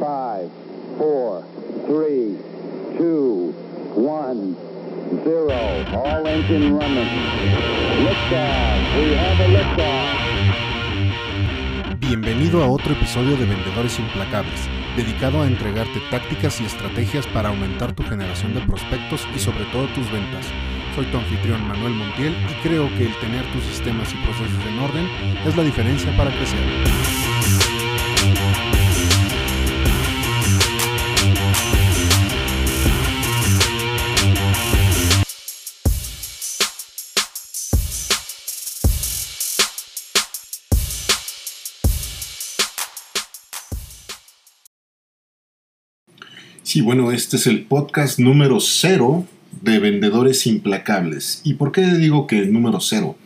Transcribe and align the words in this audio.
5, 0.00 0.50
4, 0.96 1.44
3, 1.86 2.38
2, 2.98 3.52
1, 3.96 4.56
0. 5.24 5.52
All 5.92 6.26
engine 6.26 6.72
running. 6.72 7.10
Liftoff. 8.00 8.80
We 8.96 9.14
have 9.14 9.40
a 9.40 9.48
liftoff. 9.48 10.20
Bienvenido 11.98 12.64
a 12.64 12.68
otro 12.68 12.94
episodio 12.94 13.36
de 13.36 13.44
Vendedores 13.44 13.98
Implacables, 13.98 14.70
dedicado 14.96 15.42
a 15.42 15.46
entregarte 15.46 16.00
tácticas 16.10 16.62
y 16.62 16.64
estrategias 16.64 17.26
para 17.26 17.50
aumentar 17.50 17.92
tu 17.92 18.02
generación 18.02 18.54
de 18.54 18.62
prospectos 18.62 19.28
y 19.36 19.38
sobre 19.38 19.66
todo 19.66 19.86
tus 19.88 20.10
ventas. 20.10 20.46
Soy 20.96 21.04
tu 21.06 21.18
anfitrión 21.18 21.68
Manuel 21.68 21.92
Montiel 21.92 22.34
y 22.50 22.54
creo 22.66 22.88
que 22.96 23.04
el 23.04 23.14
tener 23.18 23.44
tus 23.52 23.64
sistemas 23.64 24.10
y 24.14 24.16
procesos 24.24 24.64
en 24.66 24.78
orden 24.78 25.06
es 25.46 25.54
la 25.54 25.62
diferencia 25.62 26.16
para 26.16 26.30
crecer. 26.30 27.39
Sí, 46.70 46.82
bueno, 46.82 47.10
este 47.10 47.34
es 47.34 47.48
el 47.48 47.64
podcast 47.64 48.20
número 48.20 48.60
cero 48.60 49.26
de 49.60 49.80
Vendedores 49.80 50.46
Implacables. 50.46 51.40
¿Y 51.42 51.54
por 51.54 51.72
qué 51.72 51.82
digo 51.96 52.28
que 52.28 52.38
el 52.38 52.52
número 52.52 52.78
cero? 52.78 53.16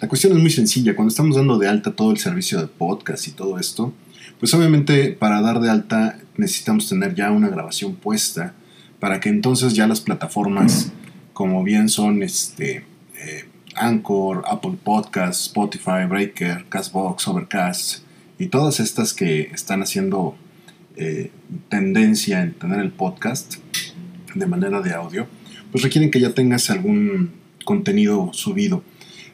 La 0.00 0.06
cuestión 0.06 0.32
es 0.34 0.38
muy 0.38 0.50
sencilla. 0.50 0.94
Cuando 0.94 1.08
estamos 1.08 1.34
dando 1.34 1.58
de 1.58 1.66
alta 1.66 1.96
todo 1.96 2.12
el 2.12 2.18
servicio 2.18 2.60
de 2.60 2.68
podcast 2.68 3.26
y 3.26 3.32
todo 3.32 3.58
esto, 3.58 3.92
pues 4.38 4.54
obviamente 4.54 5.10
para 5.10 5.40
dar 5.40 5.58
de 5.58 5.70
alta 5.70 6.20
necesitamos 6.36 6.88
tener 6.88 7.16
ya 7.16 7.32
una 7.32 7.48
grabación 7.48 7.96
puesta 7.96 8.54
para 9.00 9.18
que 9.18 9.28
entonces 9.28 9.74
ya 9.74 9.88
las 9.88 10.00
plataformas, 10.00 10.92
como 11.32 11.64
bien 11.64 11.88
son 11.88 12.22
este, 12.22 12.84
eh, 13.16 13.48
Anchor, 13.74 14.44
Apple 14.46 14.78
Podcasts, 14.84 15.46
Spotify, 15.46 16.06
Breaker, 16.08 16.66
Castbox, 16.68 17.26
Overcast 17.26 18.04
y 18.38 18.46
todas 18.46 18.78
estas 18.78 19.12
que 19.12 19.50
están 19.52 19.82
haciendo 19.82 20.36
eh, 20.96 21.30
tendencia 21.68 22.42
en 22.42 22.52
tener 22.54 22.80
el 22.80 22.90
podcast 22.90 23.56
de 24.34 24.46
manera 24.46 24.80
de 24.80 24.92
audio, 24.92 25.26
pues 25.72 25.82
requieren 25.82 26.10
que 26.10 26.20
ya 26.20 26.34
tengas 26.34 26.70
algún 26.70 27.32
contenido 27.64 28.30
subido. 28.32 28.84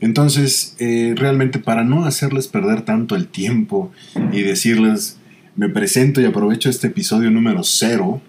Entonces, 0.00 0.76
eh, 0.78 1.14
realmente 1.16 1.58
para 1.58 1.82
no 1.82 2.04
hacerles 2.04 2.48
perder 2.48 2.82
tanto 2.82 3.16
el 3.16 3.28
tiempo 3.28 3.90
y 4.32 4.42
decirles, 4.42 5.18
me 5.54 5.70
presento 5.70 6.20
y 6.20 6.26
aprovecho 6.26 6.68
este 6.68 6.88
episodio 6.88 7.30
número 7.30 7.62
cero 7.62 8.20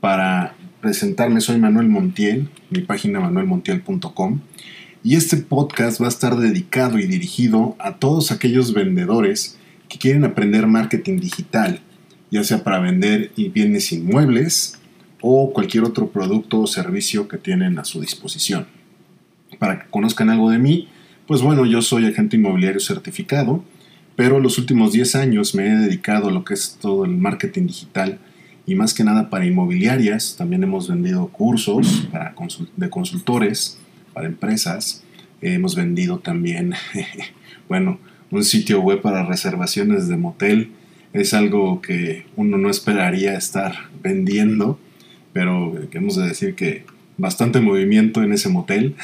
para 0.00 0.54
presentarme, 0.80 1.42
soy 1.42 1.58
Manuel 1.58 1.88
Montiel, 1.88 2.48
mi 2.70 2.80
página 2.80 3.20
manuelmontiel.com, 3.20 4.40
y 5.04 5.16
este 5.16 5.36
podcast 5.36 6.00
va 6.00 6.06
a 6.06 6.10
estar 6.10 6.36
dedicado 6.36 6.98
y 6.98 7.06
dirigido 7.06 7.76
a 7.78 7.96
todos 7.96 8.32
aquellos 8.32 8.72
vendedores 8.72 9.58
que 9.88 9.98
quieren 9.98 10.24
aprender 10.24 10.66
marketing 10.66 11.18
digital 11.18 11.82
ya 12.30 12.44
sea 12.44 12.64
para 12.64 12.78
vender 12.78 13.32
bienes 13.36 13.92
inmuebles 13.92 14.78
o 15.20 15.52
cualquier 15.52 15.84
otro 15.84 16.08
producto 16.08 16.60
o 16.60 16.66
servicio 16.66 17.28
que 17.28 17.38
tienen 17.38 17.78
a 17.78 17.84
su 17.84 18.00
disposición. 18.00 18.66
Para 19.58 19.80
que 19.80 19.90
conozcan 19.90 20.30
algo 20.30 20.50
de 20.50 20.58
mí, 20.58 20.88
pues 21.26 21.42
bueno, 21.42 21.66
yo 21.66 21.82
soy 21.82 22.06
agente 22.06 22.36
inmobiliario 22.36 22.80
certificado, 22.80 23.64
pero 24.16 24.40
los 24.40 24.58
últimos 24.58 24.92
10 24.92 25.14
años 25.16 25.54
me 25.54 25.66
he 25.66 25.76
dedicado 25.76 26.28
a 26.28 26.32
lo 26.32 26.44
que 26.44 26.54
es 26.54 26.78
todo 26.80 27.04
el 27.04 27.12
marketing 27.12 27.66
digital 27.66 28.18
y 28.66 28.74
más 28.74 28.92
que 28.92 29.04
nada 29.04 29.30
para 29.30 29.46
inmobiliarias. 29.46 30.36
También 30.36 30.62
hemos 30.62 30.88
vendido 30.88 31.28
cursos 31.28 32.08
para 32.12 32.34
de 32.76 32.90
consultores, 32.90 33.78
para 34.12 34.26
empresas. 34.26 35.04
hemos 35.40 35.74
vendido 35.74 36.18
también, 36.18 36.74
bueno, 37.68 37.98
un 38.30 38.44
sitio 38.44 38.80
web 38.80 39.00
para 39.00 39.24
reservaciones 39.24 40.08
de 40.08 40.16
motel 40.16 40.72
es 41.12 41.34
algo 41.34 41.80
que 41.80 42.26
uno 42.36 42.58
no 42.58 42.70
esperaría 42.70 43.36
estar 43.36 43.88
vendiendo, 44.02 44.78
pero 45.32 45.74
hemos 45.92 46.16
de 46.16 46.26
decir 46.28 46.54
que 46.54 46.84
bastante 47.16 47.60
movimiento 47.60 48.22
en 48.22 48.32
ese 48.32 48.48
motel. 48.48 48.94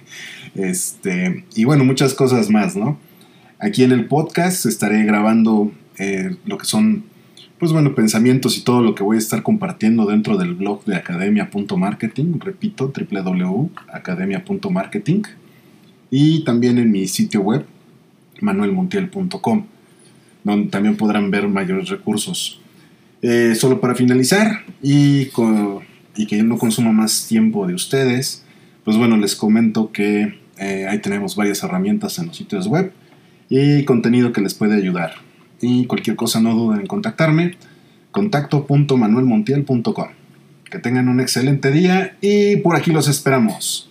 este, 0.54 1.44
y 1.54 1.64
bueno, 1.64 1.84
muchas 1.84 2.14
cosas 2.14 2.50
más, 2.50 2.76
¿no? 2.76 2.98
Aquí 3.58 3.84
en 3.84 3.92
el 3.92 4.06
podcast 4.06 4.66
estaré 4.66 5.04
grabando 5.04 5.72
eh, 5.98 6.36
lo 6.46 6.58
que 6.58 6.64
son, 6.64 7.04
pues 7.58 7.72
bueno, 7.72 7.94
pensamientos 7.94 8.56
y 8.56 8.62
todo 8.62 8.82
lo 8.82 8.94
que 8.94 9.02
voy 9.02 9.16
a 9.16 9.18
estar 9.18 9.42
compartiendo 9.42 10.06
dentro 10.06 10.38
del 10.38 10.54
blog 10.54 10.84
de 10.84 10.96
academia.marketing, 10.96 12.38
repito, 12.40 12.90
www.academia.marketing, 12.92 15.22
y 16.10 16.42
también 16.44 16.78
en 16.78 16.90
mi 16.90 17.06
sitio 17.06 17.42
web, 17.42 17.66
manuelmontiel.com 18.40 19.66
donde 20.44 20.70
también 20.70 20.96
podrán 20.96 21.30
ver 21.30 21.48
mayores 21.48 21.88
recursos. 21.88 22.60
Eh, 23.22 23.54
solo 23.54 23.80
para 23.80 23.94
finalizar 23.94 24.64
y, 24.82 25.26
que 25.26 26.42
no 26.42 26.58
consuma 26.58 26.92
más 26.92 27.26
tiempo 27.26 27.66
de 27.66 27.74
ustedes, 27.74 28.44
pues 28.84 28.96
bueno, 28.96 29.16
les 29.16 29.36
comento 29.36 29.92
que 29.92 30.38
eh, 30.58 30.86
ahí 30.88 30.98
tenemos 31.00 31.36
varias 31.36 31.62
herramientas 31.62 32.18
en 32.18 32.26
los 32.26 32.36
sitios 32.36 32.66
web 32.66 32.92
y 33.48 33.84
contenido 33.84 34.32
que 34.32 34.40
les 34.40 34.54
puede 34.54 34.76
ayudar. 34.76 35.14
Y 35.60 35.86
cualquier 35.86 36.16
cosa 36.16 36.40
no 36.40 36.54
duden 36.54 36.80
en 36.80 36.86
contactarme, 36.86 37.56
contacto.manuelmontiel.com. 38.10 40.08
Que 40.70 40.78
tengan 40.78 41.08
un 41.08 41.20
excelente 41.20 41.70
día 41.72 42.16
y 42.20 42.56
por 42.56 42.76
aquí 42.76 42.92
los 42.92 43.08
esperamos. 43.08 43.90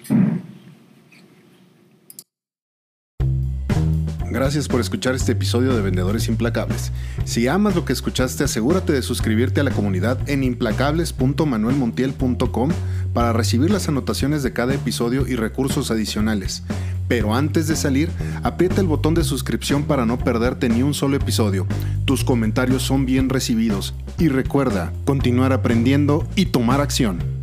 Gracias 4.31 4.67
por 4.67 4.79
escuchar 4.79 5.15
este 5.15 5.31
episodio 5.31 5.75
de 5.75 5.81
Vendedores 5.81 6.27
Implacables. 6.27 6.91
Si 7.25 7.47
amas 7.47 7.75
lo 7.75 7.83
que 7.83 7.93
escuchaste, 7.93 8.43
asegúrate 8.43 8.93
de 8.93 9.01
suscribirte 9.01 9.59
a 9.59 9.63
la 9.63 9.71
comunidad 9.71 10.19
en 10.29 10.43
implacables.manuelmontiel.com 10.43 12.69
para 13.13 13.33
recibir 13.33 13.71
las 13.71 13.89
anotaciones 13.89 14.43
de 14.43 14.53
cada 14.53 14.75
episodio 14.75 15.27
y 15.27 15.35
recursos 15.35 15.89
adicionales. 15.89 16.61
Pero 17.07 17.33
antes 17.33 17.67
de 17.67 17.75
salir, 17.75 18.11
aprieta 18.43 18.81
el 18.81 18.87
botón 18.87 19.15
de 19.15 19.23
suscripción 19.23 19.85
para 19.85 20.05
no 20.05 20.19
perderte 20.19 20.69
ni 20.69 20.83
un 20.83 20.93
solo 20.93 21.17
episodio. 21.17 21.65
Tus 22.05 22.23
comentarios 22.23 22.83
son 22.83 23.07
bien 23.07 23.29
recibidos. 23.29 23.95
Y 24.19 24.27
recuerda, 24.27 24.93
continuar 25.05 25.53
aprendiendo 25.53 26.27
y 26.35 26.45
tomar 26.47 26.81
acción. 26.81 27.38